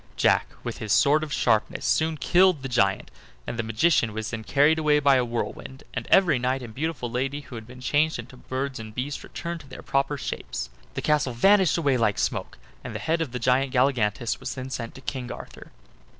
[0.17, 3.11] Jack, with his sword of sharpness, soon killed the giant,
[3.45, 7.07] and the magician was then carried away by a whirlwind; and every knight and beautiful
[7.11, 10.71] lady who had been changed into birds and beasts returned to their proper shapes.
[10.95, 14.71] The castle vanished away like smoke, and the head of the giant Galligantus was then
[14.71, 15.71] sent to King Arthur.